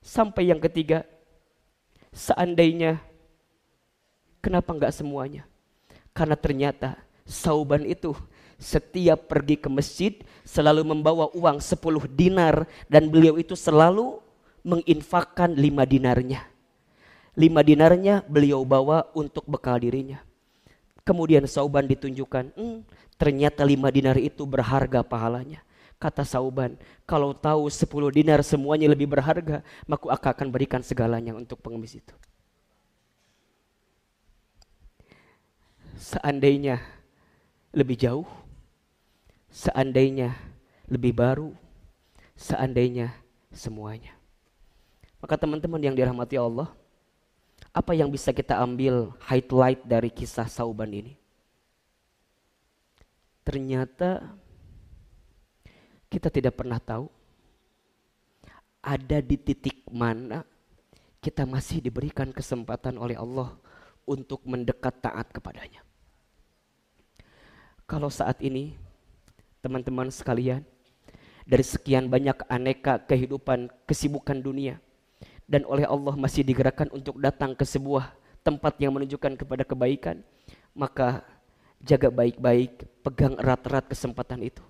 Sampai 0.01 0.49
yang 0.49 0.59
ketiga, 0.59 1.05
seandainya, 2.11 2.99
kenapa 4.41 4.73
enggak 4.73 4.97
semuanya? 4.97 5.45
Karena 6.17 6.35
ternyata 6.35 6.99
Sauban 7.29 7.87
itu 7.87 8.17
setiap 8.61 9.31
pergi 9.31 9.57
ke 9.57 9.69
masjid 9.73 10.13
selalu 10.45 10.85
membawa 10.85 11.33
uang 11.33 11.63
10 11.63 11.81
dinar 12.13 12.69
dan 12.93 13.09
beliau 13.09 13.41
itu 13.41 13.57
selalu 13.57 14.21
menginfakkan 14.61 15.57
5 15.57 15.63
dinarnya. 15.89 16.45
5 17.39 17.63
dinarnya 17.65 18.21
beliau 18.29 18.61
bawa 18.67 19.09
untuk 19.17 19.49
bekal 19.49 19.81
dirinya. 19.81 20.21
Kemudian 21.01 21.49
Sauban 21.49 21.89
ditunjukkan, 21.89 22.53
hmm, 22.53 22.79
ternyata 23.17 23.65
5 23.65 23.89
dinar 23.89 24.21
itu 24.21 24.45
berharga 24.45 25.01
pahalanya. 25.01 25.65
Kata 26.01 26.25
Sauban, 26.25 26.81
kalau 27.05 27.37
tahu 27.37 27.69
10 27.69 27.85
dinar 28.09 28.41
semuanya 28.41 28.89
lebih 28.89 29.05
berharga, 29.05 29.61
maka 29.85 30.09
aku 30.09 30.27
akan 30.33 30.49
berikan 30.49 30.81
segalanya 30.81 31.37
untuk 31.37 31.61
pengemis 31.61 32.01
itu. 32.01 32.17
Seandainya 36.01 36.81
lebih 37.77 38.01
jauh, 38.01 38.25
seandainya 39.53 40.33
lebih 40.89 41.13
baru, 41.13 41.53
seandainya 42.33 43.13
semuanya. 43.53 44.17
Maka 45.21 45.37
teman-teman 45.37 45.85
yang 45.85 45.93
dirahmati 45.93 46.41
Allah, 46.41 46.73
apa 47.77 47.93
yang 47.93 48.09
bisa 48.09 48.33
kita 48.33 48.57
ambil 48.57 49.13
highlight 49.21 49.85
dari 49.85 50.09
kisah 50.09 50.49
Sauban 50.49 50.97
ini? 50.97 51.21
Ternyata 53.45 54.33
kita 56.11 56.29
tidak 56.29 56.59
pernah 56.59 56.83
tahu 56.83 57.07
ada 58.83 59.23
di 59.23 59.37
titik 59.39 59.87
mana 59.87 60.43
kita 61.23 61.47
masih 61.47 61.79
diberikan 61.79 62.35
kesempatan 62.35 62.99
oleh 62.99 63.15
Allah 63.15 63.55
untuk 64.09 64.43
mendekat 64.43 64.99
taat 64.99 65.31
kepadanya. 65.31 65.85
Kalau 67.87 68.11
saat 68.11 68.41
ini 68.43 68.75
teman-teman 69.61 70.09
sekalian 70.09 70.65
dari 71.45 71.63
sekian 71.63 72.09
banyak 72.09 72.43
aneka 72.49 72.99
kehidupan 73.05 73.69
kesibukan 73.85 74.41
dunia 74.41 74.81
dan 75.45 75.67
oleh 75.69 75.85
Allah 75.85 76.17
masih 76.17 76.43
digerakkan 76.47 76.89
untuk 76.91 77.21
datang 77.21 77.53
ke 77.55 77.67
sebuah 77.67 78.15
tempat 78.41 78.81
yang 78.81 78.97
menunjukkan 78.97 79.37
kepada 79.37 79.67
kebaikan, 79.67 80.25
maka 80.73 81.21
jaga 81.83 82.09
baik-baik, 82.09 82.87
pegang 83.05 83.37
erat-erat 83.37 83.91
kesempatan 83.91 84.47
itu. 84.47 84.63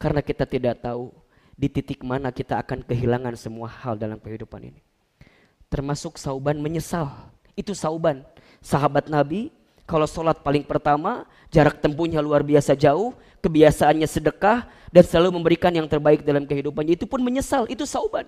Karena 0.00 0.24
kita 0.24 0.48
tidak 0.48 0.80
tahu 0.80 1.12
di 1.52 1.68
titik 1.68 2.00
mana 2.00 2.32
kita 2.32 2.56
akan 2.56 2.80
kehilangan 2.80 3.36
semua 3.36 3.68
hal 3.68 4.00
dalam 4.00 4.16
kehidupan 4.16 4.72
ini. 4.72 4.80
Termasuk 5.68 6.16
sauban 6.16 6.56
menyesal. 6.56 7.12
Itu 7.52 7.76
sauban. 7.76 8.24
Sahabat 8.64 9.12
Nabi 9.12 9.52
kalau 9.84 10.08
sholat 10.08 10.40
paling 10.40 10.64
pertama 10.64 11.28
jarak 11.52 11.76
tempuhnya 11.84 12.24
luar 12.24 12.40
biasa 12.40 12.72
jauh. 12.72 13.12
Kebiasaannya 13.44 14.08
sedekah 14.08 14.68
dan 14.88 15.04
selalu 15.04 15.36
memberikan 15.36 15.72
yang 15.72 15.84
terbaik 15.84 16.24
dalam 16.24 16.48
kehidupannya. 16.48 16.96
Itu 16.96 17.04
pun 17.04 17.20
menyesal. 17.20 17.68
Itu 17.68 17.84
sauban. 17.84 18.24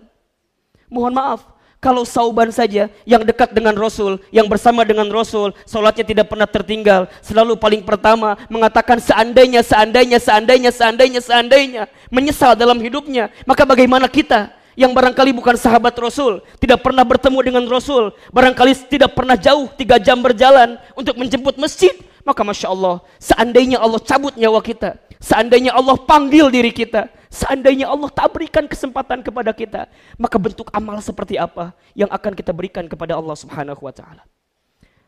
Mohon 0.92 1.12
maaf 1.16 1.40
kalau 1.82 2.06
sauban 2.06 2.54
saja 2.54 2.86
yang 3.02 3.26
dekat 3.26 3.50
dengan 3.50 3.74
Rasul, 3.74 4.22
yang 4.30 4.46
bersama 4.46 4.86
dengan 4.86 5.10
Rasul, 5.10 5.50
sholatnya 5.66 6.06
tidak 6.06 6.30
pernah 6.30 6.46
tertinggal, 6.46 7.10
selalu 7.18 7.58
paling 7.58 7.82
pertama 7.82 8.38
mengatakan 8.46 9.02
seandainya, 9.02 9.66
seandainya, 9.66 10.22
seandainya, 10.22 10.70
seandainya, 10.70 11.18
seandainya, 11.18 11.82
menyesal 12.06 12.54
dalam 12.54 12.78
hidupnya. 12.78 13.34
Maka 13.42 13.66
bagaimana 13.66 14.06
kita 14.06 14.54
yang 14.78 14.94
barangkali 14.94 15.34
bukan 15.34 15.58
sahabat 15.58 15.98
Rasul, 15.98 16.38
tidak 16.62 16.86
pernah 16.86 17.02
bertemu 17.02 17.38
dengan 17.42 17.64
Rasul, 17.66 18.14
barangkali 18.30 18.72
tidak 18.86 19.18
pernah 19.18 19.34
jauh 19.34 19.66
tiga 19.74 19.98
jam 19.98 20.22
berjalan 20.22 20.78
untuk 20.94 21.18
menjemput 21.18 21.58
masjid, 21.58 21.92
maka 22.22 22.42
Masya 22.46 22.70
Allah, 22.70 23.02
seandainya 23.18 23.78
Allah 23.82 24.00
cabut 24.02 24.34
nyawa 24.38 24.62
kita, 24.62 24.98
seandainya 25.18 25.74
Allah 25.74 25.98
panggil 25.98 26.48
diri 26.48 26.70
kita, 26.70 27.10
Seandainya 27.32 27.88
Allah 27.88 28.12
tak 28.12 28.28
berikan 28.36 28.68
kesempatan 28.68 29.24
kepada 29.24 29.56
kita, 29.56 29.88
maka 30.20 30.36
bentuk 30.36 30.68
amal 30.68 31.00
seperti 31.00 31.40
apa 31.40 31.72
yang 31.96 32.12
akan 32.12 32.36
kita 32.36 32.52
berikan 32.52 32.84
kepada 32.84 33.16
Allah 33.16 33.32
Subhanahu 33.32 33.80
wa 33.80 33.88
taala? 33.88 34.20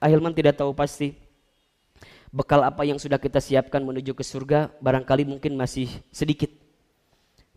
Ahilman 0.00 0.32
tidak 0.32 0.56
tahu 0.56 0.72
pasti 0.72 1.12
bekal 2.32 2.64
apa 2.64 2.80
yang 2.88 2.96
sudah 2.96 3.20
kita 3.20 3.44
siapkan 3.44 3.84
menuju 3.84 4.16
ke 4.16 4.24
surga 4.24 4.72
barangkali 4.80 5.28
mungkin 5.28 5.52
masih 5.52 5.92
sedikit. 6.08 6.48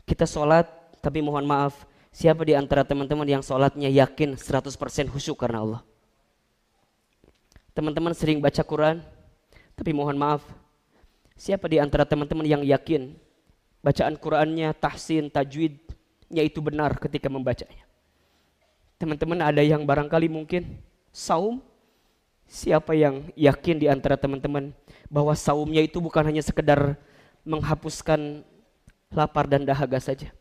Kita 0.03 0.27
sholat 0.27 0.67
tapi 0.99 1.23
mohon 1.23 1.47
maaf 1.47 1.87
siapa 2.11 2.43
di 2.43 2.51
antara 2.51 2.83
teman-teman 2.83 3.23
yang 3.23 3.39
sholatnya 3.39 3.87
yakin 3.87 4.35
100% 4.35 4.67
khusyuk 5.07 5.39
karena 5.39 5.63
Allah. 5.63 5.81
Teman-teman 7.71 8.11
sering 8.11 8.43
baca 8.43 8.67
Quran 8.67 8.99
tapi 9.77 9.93
mohon 9.93 10.17
maaf 10.17 10.41
siapa 11.37 11.69
di 11.69 11.77
antara 11.77 12.01
teman-teman 12.03 12.43
yang 12.49 12.65
yakin 12.65 13.13
bacaan 13.85 14.17
Qurannya, 14.17 14.73
tahsin, 14.75 15.29
tajwidnya 15.29 16.43
itu 16.43 16.59
benar 16.59 16.97
ketika 16.97 17.29
membacanya. 17.29 17.85
Teman-teman 18.97 19.39
ada 19.45 19.61
yang 19.61 19.85
barangkali 19.85 20.27
mungkin 20.27 20.81
saum, 21.13 21.61
siapa 22.49 22.97
yang 22.97 23.29
yakin 23.37 23.77
di 23.77 23.87
antara 23.87 24.17
teman-teman 24.17 24.73
bahwa 25.07 25.31
saumnya 25.37 25.85
itu 25.85 26.01
bukan 26.01 26.25
hanya 26.25 26.41
sekedar 26.41 26.97
menghapuskan 27.45 28.43
lapar 29.13 29.45
dan 29.45 29.63
dahaga 29.63 30.01
saja. 30.01 30.33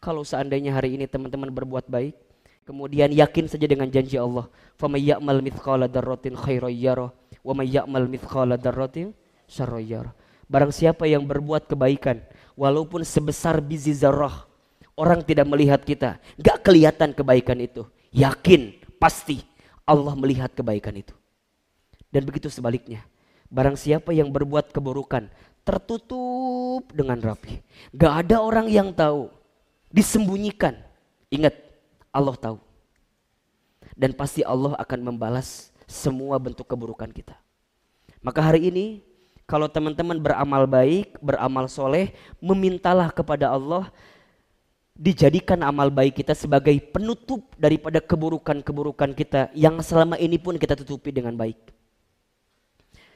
Kalau 0.00 0.24
seandainya 0.24 0.72
hari 0.72 0.96
ini 0.96 1.04
teman-teman 1.06 1.52
berbuat 1.52 1.86
baik, 1.86 2.16
kemudian 2.64 3.12
yakin 3.12 3.46
saja 3.46 3.64
dengan 3.68 3.88
janji 3.88 4.18
Allah, 4.18 4.48
"Faman 4.80 5.00
ya'mal 5.00 5.40
mithqala 5.44 5.88
dzarratin 5.88 6.36
khairan 6.36 6.72
yarah, 6.74 7.10
wa 7.44 7.52
may 7.52 7.68
ya'mal 7.68 8.08
mithqala 8.08 8.56
dzarratin 8.56 9.12
syarran 9.46 10.10
Barang 10.44 10.72
siapa 10.72 11.08
yang 11.08 11.24
berbuat 11.24 11.68
kebaikan, 11.68 12.20
walaupun 12.56 13.00
sebesar 13.04 13.64
biji 13.64 13.96
zarah, 13.96 14.44
orang 14.92 15.24
tidak 15.24 15.48
melihat 15.48 15.80
kita, 15.80 16.20
gak 16.36 16.64
kelihatan 16.64 17.16
kebaikan 17.16 17.58
itu. 17.64 17.88
Yakin, 18.12 18.76
pasti 19.00 19.40
Allah 19.88 20.12
melihat 20.14 20.52
kebaikan 20.52 20.94
itu. 21.00 21.16
Dan 22.12 22.28
begitu 22.28 22.52
sebaliknya, 22.52 23.02
barang 23.48 23.74
siapa 23.80 24.12
yang 24.12 24.28
berbuat 24.28 24.70
keburukan, 24.70 25.32
tertutup 25.64 26.84
dengan 26.92 27.16
rapi. 27.24 27.64
Gak 27.96 28.28
ada 28.28 28.44
orang 28.44 28.68
yang 28.68 28.92
tahu, 28.92 29.32
disembunyikan. 29.88 30.76
Ingat, 31.32 31.56
Allah 32.14 32.38
tahu. 32.38 32.58
Dan 33.98 34.14
pasti 34.14 34.46
Allah 34.46 34.78
akan 34.78 35.12
membalas 35.12 35.74
semua 35.90 36.38
bentuk 36.38 36.64
keburukan 36.70 37.10
kita. 37.10 37.34
Maka 38.24 38.40
hari 38.40 38.70
ini 38.72 38.86
kalau 39.44 39.68
teman-teman 39.68 40.16
beramal 40.16 40.64
baik, 40.64 41.20
beramal 41.20 41.68
soleh, 41.68 42.16
memintalah 42.40 43.12
kepada 43.12 43.52
Allah 43.52 43.92
dijadikan 44.94 45.60
amal 45.66 45.90
baik 45.90 46.22
kita 46.22 46.32
sebagai 46.32 46.72
penutup 46.94 47.42
daripada 47.58 47.98
keburukan-keburukan 47.98 49.10
kita 49.12 49.50
yang 49.52 49.82
selama 49.82 50.16
ini 50.16 50.40
pun 50.40 50.56
kita 50.56 50.78
tutupi 50.78 51.12
dengan 51.12 51.36
baik. 51.36 51.58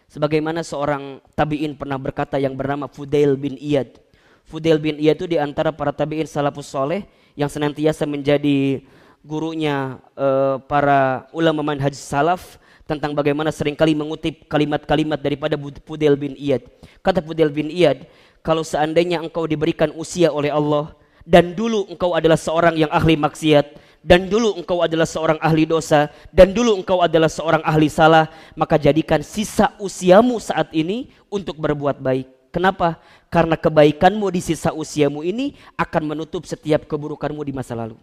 Sebagaimana 0.08 0.60
seorang 0.64 1.20
tabi'in 1.32 1.76
pernah 1.78 1.96
berkata 1.96 2.36
yang 2.36 2.56
bernama 2.56 2.88
Fudail 2.88 3.36
bin 3.38 3.56
Iyad. 3.56 3.96
Fudail 4.44 4.80
bin 4.80 5.00
Iyad 5.00 5.20
itu 5.20 5.28
di 5.28 5.36
antara 5.40 5.72
para 5.72 5.92
tabi'in 5.92 6.28
salafus 6.28 6.68
soleh 6.68 7.08
yang 7.38 7.47
senantiasa 7.47 8.02
menjadi 8.02 8.83
gurunya 9.23 10.02
uh, 10.18 10.59
para 10.66 11.30
ulama 11.30 11.62
manhaj 11.62 11.95
salaf 11.95 12.59
tentang 12.83 13.14
bagaimana 13.14 13.54
sering 13.54 13.78
kali 13.78 13.95
mengutip 13.95 14.50
kalimat-kalimat 14.50 15.23
daripada 15.23 15.54
Fudail 15.87 16.18
bin 16.18 16.35
Iyad. 16.35 16.66
Kata 16.99 17.23
Fudail 17.23 17.54
bin 17.54 17.71
Iyad, 17.71 18.11
kalau 18.42 18.66
seandainya 18.66 19.23
engkau 19.23 19.47
diberikan 19.47 19.95
usia 19.95 20.35
oleh 20.35 20.50
Allah 20.50 20.99
dan 21.23 21.54
dulu 21.54 21.87
engkau 21.87 22.18
adalah 22.18 22.40
seorang 22.40 22.75
yang 22.75 22.90
ahli 22.90 23.14
maksiat 23.14 23.78
dan 24.02 24.26
dulu 24.26 24.57
engkau 24.59 24.83
adalah 24.83 25.07
seorang 25.07 25.38
ahli 25.38 25.68
dosa 25.68 26.11
dan 26.35 26.50
dulu 26.50 26.75
engkau 26.80 27.04
adalah 27.04 27.30
seorang 27.30 27.62
ahli 27.62 27.87
salah, 27.87 28.26
maka 28.59 28.80
jadikan 28.80 29.23
sisa 29.23 29.76
usiamu 29.78 30.42
saat 30.42 30.73
ini 30.75 31.12
untuk 31.30 31.54
berbuat 31.61 32.02
baik. 32.02 32.26
Kenapa? 32.49 32.97
Karena 33.28 33.61
kebaikanmu 33.61 34.32
di 34.32 34.40
sisa 34.40 34.73
usiamu 34.73 35.20
ini 35.20 35.52
akan 35.76 36.16
menutup 36.16 36.49
setiap 36.49 36.88
keburukanmu 36.88 37.44
di 37.44 37.52
masa 37.52 37.76
lalu. 37.76 38.00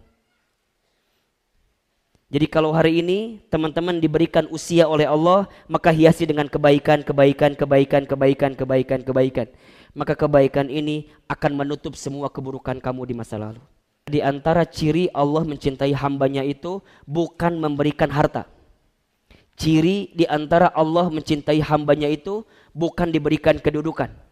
Jadi 2.26 2.46
kalau 2.50 2.74
hari 2.74 3.02
ini 3.02 3.38
teman-teman 3.50 4.02
diberikan 4.02 4.50
usia 4.50 4.86
oleh 4.86 5.06
Allah, 5.06 5.46
maka 5.70 5.94
hiasi 5.94 6.26
dengan 6.26 6.50
kebaikan, 6.50 7.06
kebaikan, 7.06 7.54
kebaikan, 7.54 8.02
kebaikan, 8.02 8.52
kebaikan, 8.54 9.00
kebaikan. 9.02 9.46
Maka 9.94 10.14
kebaikan 10.18 10.66
ini 10.66 11.10
akan 11.30 11.54
menutup 11.54 11.94
semua 11.94 12.26
keburukan 12.30 12.78
kamu 12.82 13.02
di 13.10 13.14
masa 13.14 13.38
lalu. 13.38 13.62
Di 14.06 14.22
antara 14.22 14.62
ciri 14.66 15.10
Allah 15.10 15.42
mencintai 15.42 15.90
hambanya 15.94 16.46
itu 16.46 16.82
bukan 17.06 17.58
memberikan 17.58 18.10
harta. 18.10 18.46
Ciri 19.58 20.14
di 20.14 20.26
antara 20.26 20.70
Allah 20.70 21.10
mencintai 21.10 21.58
hambanya 21.62 22.06
itu 22.10 22.46
bukan 22.74 23.10
diberikan 23.10 23.58
kedudukan 23.58 24.25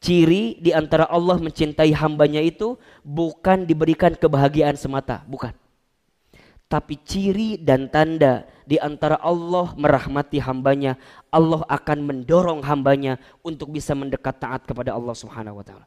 Ciri 0.00 0.56
di 0.56 0.72
antara 0.72 1.04
Allah 1.12 1.36
mencintai 1.36 1.92
hambanya 1.92 2.40
itu 2.40 2.80
bukan 3.04 3.68
diberikan 3.68 4.16
kebahagiaan 4.16 4.72
semata, 4.72 5.20
bukan. 5.28 5.52
Tapi 6.70 6.96
ciri 7.04 7.60
dan 7.60 7.90
tanda 7.92 8.48
di 8.64 8.80
antara 8.80 9.20
Allah 9.20 9.76
merahmati 9.76 10.40
hambanya, 10.40 10.96
Allah 11.28 11.66
akan 11.68 11.98
mendorong 12.00 12.64
hambanya 12.64 13.20
untuk 13.44 13.74
bisa 13.74 13.92
mendekat 13.92 14.40
taat 14.40 14.64
kepada 14.64 14.96
Allah 14.96 15.12
Subhanahu 15.12 15.60
wa 15.60 15.64
taala. 15.66 15.86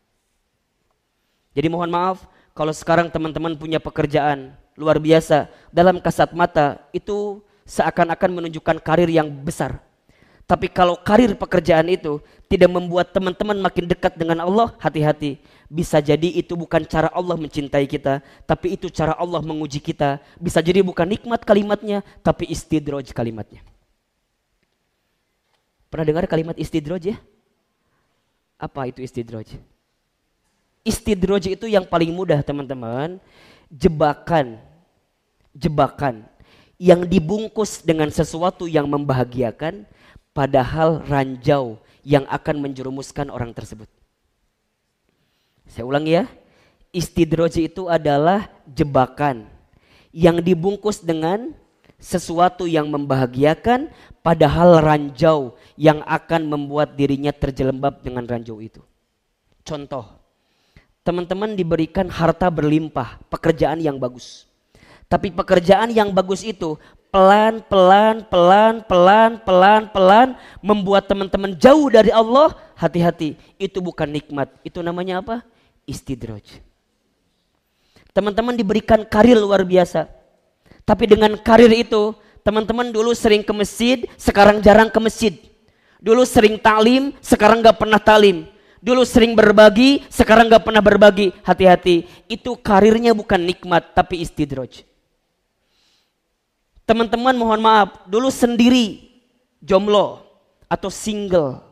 Jadi 1.57 1.67
mohon 1.71 1.89
maaf 1.89 2.29
kalau 2.53 2.75
sekarang 2.75 3.09
teman-teman 3.09 3.57
punya 3.57 3.81
pekerjaan 3.81 4.53
luar 4.77 5.01
biasa 5.01 5.49
dalam 5.73 5.97
kasat 5.97 6.33
mata 6.37 6.81
itu 6.93 7.41
seakan-akan 7.65 8.43
menunjukkan 8.43 8.77
karir 8.83 9.09
yang 9.09 9.31
besar. 9.41 9.79
Tapi 10.53 10.69
kalau 10.69 10.93
karir 10.93 11.33
pekerjaan 11.33 11.89
itu 11.89 12.21
tidak 12.45 12.69
membuat 12.69 13.09
teman-teman 13.09 13.57
makin 13.57 13.89
dekat 13.89 14.13
dengan 14.13 14.37
Allah, 14.45 14.69
hati-hati. 14.77 15.41
Bisa 15.65 15.97
jadi 15.97 16.29
itu 16.29 16.53
bukan 16.53 16.85
cara 16.85 17.09
Allah 17.09 17.33
mencintai 17.33 17.89
kita, 17.89 18.21
tapi 18.45 18.77
itu 18.77 18.85
cara 18.93 19.17
Allah 19.17 19.41
menguji 19.41 19.81
kita. 19.81 20.21
Bisa 20.37 20.61
jadi 20.61 20.85
bukan 20.85 21.09
nikmat 21.09 21.41
kalimatnya, 21.41 22.05
tapi 22.21 22.45
istidroj 22.53 23.01
kalimatnya. 23.17 23.65
Pernah 25.89 26.05
dengar 26.05 26.29
kalimat 26.29 26.53
istidroj 26.53 27.01
ya? 27.01 27.17
Apa 28.61 28.93
itu 28.93 29.01
istidroj? 29.01 29.57
Istidroj 30.85 31.49
itu 31.49 31.65
yang 31.65 31.89
paling 31.89 32.13
mudah 32.13 32.45
teman-teman. 32.45 33.17
Jebakan. 33.73 34.61
Jebakan. 35.57 36.29
Yang 36.77 37.09
dibungkus 37.09 37.81
dengan 37.81 38.13
sesuatu 38.13 38.69
yang 38.69 38.85
membahagiakan 38.85 39.89
padahal 40.33 41.05
ranjau 41.05 41.79
yang 42.03 42.27
akan 42.27 42.59
menjerumuskan 42.59 43.31
orang 43.31 43.55
tersebut. 43.55 43.87
Saya 45.69 45.87
ulang 45.87 46.03
ya, 46.03 46.27
istidroji 46.91 47.71
itu 47.71 47.87
adalah 47.87 48.51
jebakan 48.67 49.47
yang 50.11 50.43
dibungkus 50.43 51.01
dengan 51.01 51.55
sesuatu 51.97 52.67
yang 52.67 52.91
membahagiakan 52.91 53.87
padahal 54.19 54.83
ranjau 54.83 55.55
yang 55.79 56.03
akan 56.03 56.51
membuat 56.51 56.99
dirinya 56.99 57.31
terjelembab 57.31 58.03
dengan 58.03 58.27
ranjau 58.27 58.59
itu. 58.59 58.83
Contoh, 59.63 60.03
teman-teman 61.07 61.55
diberikan 61.55 62.11
harta 62.11 62.51
berlimpah, 62.51 63.23
pekerjaan 63.31 63.79
yang 63.79 63.95
bagus. 63.95 64.45
Tapi 65.07 65.31
pekerjaan 65.31 65.95
yang 65.95 66.11
bagus 66.11 66.43
itu 66.43 66.75
pelan, 67.13 67.61
pelan, 67.69 68.25
pelan, 68.25 68.81
pelan, 68.89 69.31
pelan, 69.45 69.81
pelan 69.93 70.29
membuat 70.65 71.05
teman-teman 71.05 71.53
jauh 71.53 71.85
dari 71.93 72.09
Allah, 72.09 72.57
hati-hati. 72.73 73.37
Itu 73.61 73.85
bukan 73.85 74.09
nikmat. 74.09 74.49
Itu 74.65 74.81
namanya 74.81 75.21
apa? 75.21 75.45
Istidraj. 75.85 76.57
Teman-teman 78.17 78.57
diberikan 78.57 79.05
karir 79.05 79.37
luar 79.37 79.61
biasa. 79.61 80.09
Tapi 80.81 81.05
dengan 81.05 81.37
karir 81.37 81.69
itu, 81.69 82.17
teman-teman 82.41 82.89
dulu 82.89 83.13
sering 83.13 83.45
ke 83.45 83.53
masjid, 83.53 84.01
sekarang 84.17 84.57
jarang 84.65 84.89
ke 84.89 84.97
masjid. 84.97 85.37
Dulu 86.01 86.25
sering 86.25 86.57
talim, 86.57 87.13
sekarang 87.21 87.61
gak 87.61 87.77
pernah 87.77 88.01
talim. 88.01 88.49
Dulu 88.83 89.07
sering 89.07 89.37
berbagi, 89.37 90.03
sekarang 90.11 90.51
gak 90.51 90.67
pernah 90.67 90.83
berbagi. 90.83 91.31
Hati-hati, 91.45 92.09
itu 92.27 92.57
karirnya 92.59 93.15
bukan 93.15 93.39
nikmat, 93.39 93.95
tapi 93.95 94.19
istidraj. 94.19 94.83
Teman-teman 96.83 97.31
mohon 97.39 97.63
maaf, 97.63 98.03
dulu 98.03 98.27
sendiri 98.27 99.07
jomblo 99.63 100.19
atau 100.67 100.91
single. 100.91 101.63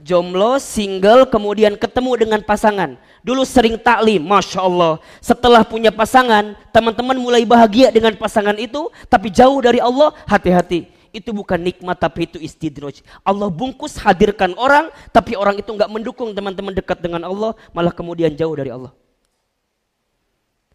Jomblo, 0.00 0.56
single, 0.56 1.28
kemudian 1.28 1.76
ketemu 1.76 2.24
dengan 2.26 2.40
pasangan. 2.40 2.96
Dulu 3.20 3.44
sering 3.44 3.76
taklim, 3.76 4.24
Masya 4.24 4.64
Allah. 4.64 4.96
Setelah 5.20 5.60
punya 5.60 5.92
pasangan, 5.92 6.56
teman-teman 6.72 7.20
mulai 7.20 7.44
bahagia 7.44 7.92
dengan 7.92 8.16
pasangan 8.16 8.56
itu, 8.56 8.88
tapi 9.12 9.28
jauh 9.28 9.60
dari 9.60 9.76
Allah, 9.76 10.16
hati-hati. 10.24 10.88
Itu 11.12 11.36
bukan 11.36 11.60
nikmat, 11.60 12.00
tapi 12.00 12.24
itu 12.24 12.40
istidroj. 12.40 13.04
Allah 13.20 13.52
bungkus 13.52 14.00
hadirkan 14.00 14.56
orang, 14.56 14.88
tapi 15.12 15.36
orang 15.36 15.60
itu 15.60 15.68
nggak 15.68 15.90
mendukung 15.92 16.32
teman-teman 16.32 16.72
dekat 16.72 16.96
dengan 16.96 17.28
Allah, 17.28 17.52
malah 17.76 17.92
kemudian 17.92 18.32
jauh 18.32 18.56
dari 18.56 18.72
Allah. 18.72 18.96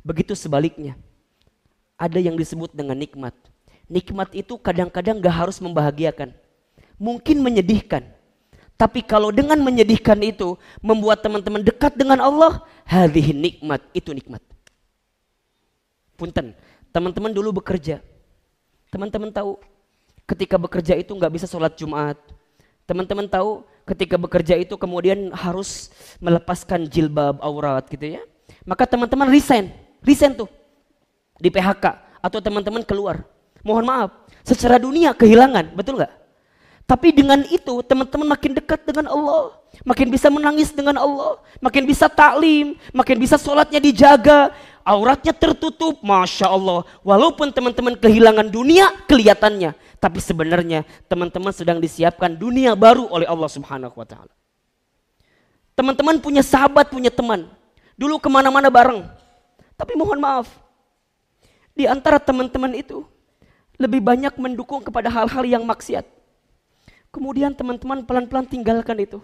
Begitu 0.06 0.38
sebaliknya. 0.38 0.94
Ada 1.98 2.22
yang 2.22 2.38
disebut 2.38 2.78
dengan 2.78 2.94
nikmat 2.94 3.34
Nikmat 3.86 4.34
itu 4.34 4.58
kadang-kadang 4.58 5.22
gak 5.22 5.36
harus 5.46 5.58
membahagiakan. 5.62 6.34
Mungkin 6.98 7.44
menyedihkan. 7.44 8.16
Tapi 8.76 9.00
kalau 9.06 9.32
dengan 9.32 9.56
menyedihkan 9.64 10.20
itu 10.20 10.60
membuat 10.84 11.24
teman-teman 11.24 11.64
dekat 11.64 11.96
dengan 11.96 12.20
Allah, 12.20 12.60
hadih 12.84 13.32
nikmat, 13.32 13.80
itu 13.96 14.12
nikmat. 14.12 14.44
Punten, 16.20 16.52
teman-teman 16.92 17.32
dulu 17.32 17.64
bekerja. 17.64 18.04
Teman-teman 18.92 19.32
tahu 19.32 19.60
ketika 20.28 20.60
bekerja 20.60 21.00
itu 21.00 21.12
nggak 21.16 21.34
bisa 21.40 21.48
sholat 21.48 21.72
Jumat. 21.80 22.20
Teman-teman 22.84 23.32
tahu 23.32 23.64
ketika 23.88 24.20
bekerja 24.20 24.60
itu 24.60 24.76
kemudian 24.76 25.32
harus 25.32 25.94
melepaskan 26.20 26.84
jilbab 26.90 27.40
aurat 27.40 27.88
gitu 27.88 28.20
ya. 28.20 28.22
Maka 28.68 28.84
teman-teman 28.84 29.32
resign, 29.32 29.72
resign 30.04 30.36
tuh 30.36 30.50
di 31.40 31.48
PHK 31.48 31.86
atau 32.20 32.40
teman-teman 32.44 32.84
keluar 32.84 33.24
mohon 33.66 33.84
maaf, 33.84 34.14
secara 34.46 34.78
dunia 34.78 35.18
kehilangan, 35.18 35.74
betul 35.74 35.98
nggak? 35.98 36.14
Tapi 36.86 37.10
dengan 37.10 37.42
itu 37.50 37.82
teman-teman 37.82 38.38
makin 38.38 38.54
dekat 38.54 38.86
dengan 38.86 39.10
Allah, 39.10 39.58
makin 39.82 40.06
bisa 40.14 40.30
menangis 40.30 40.70
dengan 40.70 41.02
Allah, 41.02 41.42
makin 41.58 41.82
bisa 41.82 42.06
taklim, 42.06 42.78
makin 42.94 43.18
bisa 43.18 43.42
sholatnya 43.42 43.82
dijaga, 43.82 44.54
auratnya 44.86 45.34
tertutup, 45.34 45.98
masya 46.06 46.46
Allah. 46.46 46.86
Walaupun 47.02 47.50
teman-teman 47.50 47.98
kehilangan 47.98 48.46
dunia 48.54 48.94
kelihatannya, 49.10 49.74
tapi 49.98 50.22
sebenarnya 50.22 50.86
teman-teman 51.10 51.50
sedang 51.50 51.82
disiapkan 51.82 52.38
dunia 52.38 52.78
baru 52.78 53.10
oleh 53.10 53.26
Allah 53.26 53.50
Subhanahu 53.50 53.98
Wa 53.98 54.06
Taala. 54.06 54.34
Teman-teman 55.74 56.22
punya 56.22 56.46
sahabat, 56.46 56.94
punya 56.94 57.10
teman, 57.10 57.50
dulu 57.98 58.22
ke 58.22 58.30
mana-mana 58.30 58.70
bareng, 58.70 59.10
tapi 59.74 59.98
mohon 59.98 60.22
maaf, 60.22 60.54
di 61.74 61.90
antara 61.90 62.22
teman-teman 62.22 62.78
itu 62.78 63.02
lebih 63.76 64.02
banyak 64.04 64.34
mendukung 64.40 64.82
kepada 64.84 65.12
hal-hal 65.12 65.44
yang 65.44 65.64
maksiat. 65.64 66.08
Kemudian 67.12 67.56
teman-teman 67.56 68.04
pelan-pelan 68.04 68.48
tinggalkan 68.48 69.00
itu. 69.00 69.20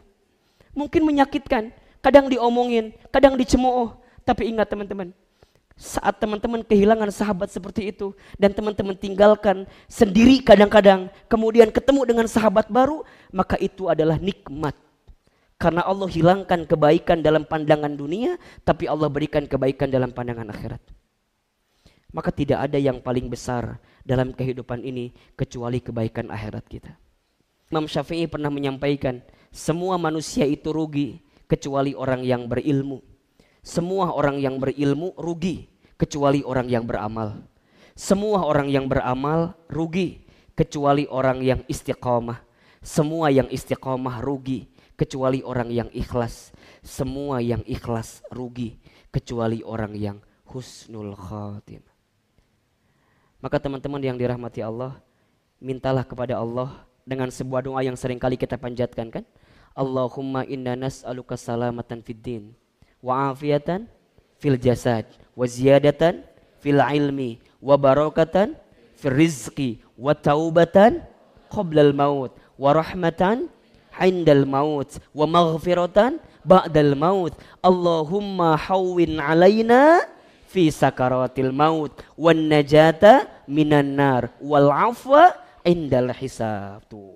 Mungkin 0.71 1.03
menyakitkan, 1.03 1.75
kadang 1.99 2.31
diomongin, 2.31 2.95
kadang 3.11 3.35
dicemooh. 3.35 3.99
Tapi 4.23 4.47
ingat 4.47 4.71
teman-teman, 4.71 5.11
saat 5.81 6.21
teman-teman 6.21 6.61
kehilangan 6.61 7.09
sahabat 7.09 7.49
seperti 7.49 7.89
itu 7.89 8.13
dan 8.37 8.53
teman-teman 8.53 8.93
tinggalkan 8.93 9.65
sendiri 9.89 10.39
kadang-kadang, 10.39 11.09
kemudian 11.25 11.73
ketemu 11.73 12.05
dengan 12.05 12.27
sahabat 12.29 12.69
baru, 12.69 13.03
maka 13.33 13.57
itu 13.57 13.89
adalah 13.89 14.21
nikmat. 14.21 14.77
Karena 15.57 15.85
Allah 15.85 16.09
hilangkan 16.09 16.65
kebaikan 16.65 17.21
dalam 17.21 17.45
pandangan 17.45 17.93
dunia, 17.93 18.37
tapi 18.65 18.89
Allah 18.89 19.09
berikan 19.09 19.45
kebaikan 19.45 19.89
dalam 19.89 20.09
pandangan 20.09 20.49
akhirat. 20.49 20.81
Maka 22.13 22.29
tidak 22.29 22.65
ada 22.65 22.77
yang 22.77 23.01
paling 23.01 23.25
besar 23.25 23.81
dalam 24.03 24.33
kehidupan 24.33 24.81
ini 24.85 25.13
kecuali 25.37 25.79
kebaikan 25.81 26.29
akhirat 26.29 26.65
kita. 26.67 26.93
Imam 27.71 27.87
Syafi'i 27.87 28.27
pernah 28.27 28.51
menyampaikan, 28.51 29.23
semua 29.51 29.95
manusia 29.95 30.43
itu 30.43 30.75
rugi 30.75 31.23
kecuali 31.47 31.95
orang 31.95 32.23
yang 32.23 32.47
berilmu. 32.47 32.99
Semua 33.61 34.11
orang 34.11 34.41
yang 34.41 34.57
berilmu 34.57 35.15
rugi 35.15 35.69
kecuali 35.95 36.41
orang 36.41 36.67
yang 36.67 36.83
beramal. 36.83 37.45
Semua 37.93 38.47
orang 38.47 38.71
yang 38.71 38.89
beramal 38.89 39.53
rugi 39.69 40.25
kecuali 40.57 41.05
orang 41.05 41.43
yang 41.43 41.61
istiqomah. 41.67 42.41
Semua 42.81 43.29
yang 43.29 43.45
istiqomah 43.51 44.23
rugi 44.25 44.65
kecuali 44.97 45.45
orang 45.45 45.69
yang 45.69 45.89
ikhlas. 45.93 46.49
Semua 46.81 47.37
yang 47.43 47.61
ikhlas 47.69 48.25
rugi 48.33 48.81
kecuali 49.13 49.61
orang 49.61 49.93
yang 49.93 50.17
husnul 50.49 51.13
khatim. 51.13 51.90
Maka 53.41 53.57
teman-teman 53.57 53.99
yang 53.99 54.17
dirahmati 54.21 54.61
Allah, 54.61 55.01
mintalah 55.57 56.05
kepada 56.05 56.37
Allah 56.37 56.85
dengan 57.03 57.27
sebuah 57.33 57.65
doa 57.65 57.81
yang 57.81 57.97
sering 57.97 58.21
kali 58.21 58.37
kita 58.37 58.55
panjatkan 58.55 59.09
kan? 59.09 59.25
Allahumma 59.73 60.45
inna 60.45 60.77
nas'aluka 60.77 61.33
salamatan 61.39 62.05
fid 62.05 62.19
din 62.21 62.43
wa 63.01 63.33
afiatan 63.33 63.89
fil 64.37 64.59
jasad 64.59 65.07
wa 65.33 65.47
ziyadatan 65.47 66.21
fil 66.61 66.77
ilmi 66.77 67.41
wa 67.57 67.79
barakatan 67.79 68.53
fil 68.99 69.15
rizqi 69.15 69.81
wa 69.97 70.13
taubatan 70.13 71.01
qoblal 71.49 71.95
maut 71.95 72.35
wa 72.59 72.69
rahmatan 72.77 73.49
hindal 73.95 74.45
maut 74.45 75.01
wa 75.15 75.25
maghfiratan 75.25 76.21
ba'dal 76.45 76.93
maut 76.93 77.33
Allahumma 77.63 78.59
hawwin 78.59 79.17
alaina 79.17 80.05
fi 80.51 80.67
sakaratil 80.67 81.55
maut 81.55 81.95
wan 82.19 82.51
najata 82.51 83.31
minan 83.47 83.95
nar 83.95 84.35
wal 84.43 84.67
afwa 84.67 85.31
indal 85.63 86.11
hisab. 86.11 86.83
Tuh 86.91 87.07